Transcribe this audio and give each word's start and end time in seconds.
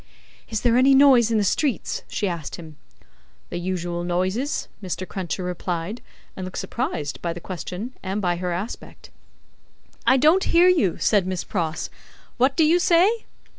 "Is 0.49 0.61
there 0.61 0.77
any 0.77 0.95
noise 0.95 1.29
in 1.29 1.37
the 1.37 1.43
streets?" 1.43 2.01
she 2.07 2.27
asked 2.27 2.55
him. 2.55 2.75
"The 3.51 3.59
usual 3.59 4.03
noises," 4.03 4.67
Mr. 4.81 5.07
Cruncher 5.07 5.43
replied; 5.43 6.01
and 6.35 6.43
looked 6.43 6.57
surprised 6.57 7.21
by 7.21 7.33
the 7.33 7.39
question 7.39 7.93
and 8.01 8.19
by 8.19 8.37
her 8.37 8.51
aspect. 8.51 9.11
"I 10.07 10.17
don't 10.17 10.45
hear 10.45 10.67
you," 10.67 10.97
said 10.97 11.27
Miss 11.27 11.43
Pross. 11.43 11.91
"What 12.37 12.57
do 12.57 12.63
you 12.65 12.79
say?" 12.79 13.25